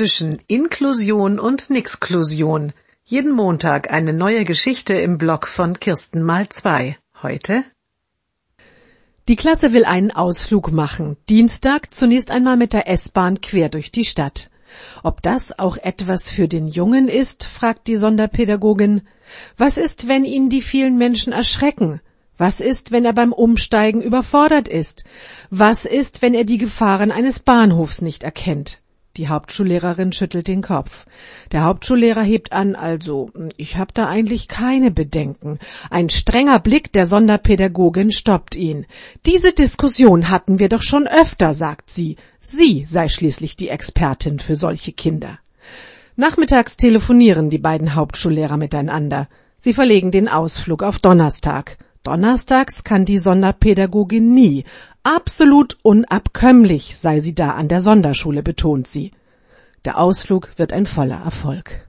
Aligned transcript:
zwischen 0.00 0.38
Inklusion 0.46 1.38
und 1.38 1.68
Nixklusion. 1.68 2.72
Jeden 3.04 3.32
Montag 3.32 3.92
eine 3.92 4.14
neue 4.14 4.46
Geschichte 4.46 4.94
im 4.94 5.18
Blog 5.18 5.46
von 5.46 5.78
Kirsten 5.78 6.22
mal 6.22 6.48
zwei. 6.48 6.96
Heute? 7.22 7.64
Die 9.28 9.36
Klasse 9.36 9.74
will 9.74 9.84
einen 9.84 10.10
Ausflug 10.10 10.72
machen. 10.72 11.18
Dienstag 11.28 11.92
zunächst 11.92 12.30
einmal 12.30 12.56
mit 12.56 12.72
der 12.72 12.88
S-Bahn 12.88 13.42
quer 13.42 13.68
durch 13.68 13.92
die 13.92 14.06
Stadt. 14.06 14.48
Ob 15.02 15.20
das 15.20 15.58
auch 15.58 15.76
etwas 15.76 16.30
für 16.30 16.48
den 16.48 16.66
Jungen 16.66 17.08
ist, 17.08 17.44
fragt 17.44 17.86
die 17.86 17.96
Sonderpädagogin. 17.96 19.02
Was 19.58 19.76
ist, 19.76 20.08
wenn 20.08 20.24
ihn 20.24 20.48
die 20.48 20.62
vielen 20.62 20.96
Menschen 20.96 21.34
erschrecken? 21.34 22.00
Was 22.38 22.60
ist, 22.60 22.90
wenn 22.90 23.04
er 23.04 23.12
beim 23.12 23.34
Umsteigen 23.34 24.00
überfordert 24.00 24.66
ist? 24.66 25.04
Was 25.50 25.84
ist, 25.84 26.22
wenn 26.22 26.32
er 26.32 26.44
die 26.44 26.56
Gefahren 26.56 27.12
eines 27.12 27.40
Bahnhofs 27.40 28.00
nicht 28.00 28.22
erkennt? 28.22 28.80
Die 29.16 29.28
Hauptschullehrerin 29.28 30.12
schüttelt 30.12 30.46
den 30.46 30.62
Kopf. 30.62 31.04
Der 31.50 31.62
Hauptschullehrer 31.64 32.22
hebt 32.22 32.52
an, 32.52 32.76
also, 32.76 33.30
ich 33.56 33.76
habe 33.76 33.92
da 33.92 34.08
eigentlich 34.08 34.46
keine 34.46 34.92
Bedenken. 34.92 35.58
Ein 35.90 36.08
strenger 36.10 36.60
Blick 36.60 36.92
der 36.92 37.06
Sonderpädagogin 37.06 38.12
stoppt 38.12 38.54
ihn. 38.54 38.86
Diese 39.26 39.52
Diskussion 39.52 40.30
hatten 40.30 40.60
wir 40.60 40.68
doch 40.68 40.82
schon 40.82 41.08
öfter, 41.08 41.54
sagt 41.54 41.90
sie. 41.90 42.16
Sie 42.40 42.84
sei 42.86 43.08
schließlich 43.08 43.56
die 43.56 43.68
Expertin 43.68 44.38
für 44.38 44.54
solche 44.54 44.92
Kinder. 44.92 45.40
Nachmittags 46.14 46.76
telefonieren 46.76 47.50
die 47.50 47.58
beiden 47.58 47.96
Hauptschullehrer 47.96 48.56
miteinander. 48.56 49.28
Sie 49.58 49.74
verlegen 49.74 50.12
den 50.12 50.28
Ausflug 50.28 50.84
auf 50.84 51.00
Donnerstag. 51.00 51.78
Donnerstags 52.10 52.82
kann 52.82 53.04
die 53.04 53.18
Sonderpädagogin 53.18 54.34
nie. 54.34 54.64
Absolut 55.04 55.78
unabkömmlich 55.82 56.96
sei 56.98 57.20
sie 57.20 57.36
da 57.36 57.50
an 57.50 57.68
der 57.68 57.82
Sonderschule, 57.82 58.42
betont 58.42 58.88
sie. 58.88 59.12
Der 59.84 59.96
Ausflug 59.96 60.50
wird 60.56 60.72
ein 60.72 60.86
voller 60.86 61.22
Erfolg. 61.22 61.86